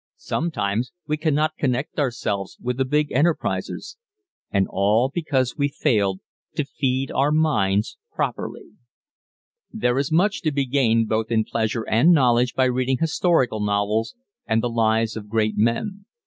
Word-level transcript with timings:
Somehow 0.17 0.77
we 1.05 1.15
cannot 1.15 1.57
connect 1.57 1.99
ourselves 1.99 2.57
with 2.59 2.77
the 2.77 2.85
big 2.85 3.11
enterprises. 3.11 3.97
And 4.49 4.65
all 4.67 5.11
because 5.13 5.57
we 5.59 5.67
failed 5.67 6.21
to 6.55 6.65
feed 6.65 7.11
our 7.11 7.31
minds 7.31 7.99
properly. 8.11 8.71
There 9.71 9.99
is 9.99 10.11
much 10.11 10.41
to 10.41 10.51
be 10.51 10.65
gained 10.65 11.07
both 11.07 11.29
in 11.29 11.43
pleasure 11.45 11.87
and 11.87 12.13
knowledge 12.13 12.55
by 12.55 12.65
reading 12.65 12.97
historical 12.99 13.59
novels, 13.59 14.15
and 14.47 14.63
the 14.63 14.69
lives 14.71 15.15
of 15.15 15.29
great 15.29 15.55
men. 15.55 16.05